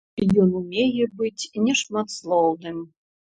[0.43, 2.81] Ён умее быць нешматслоўным.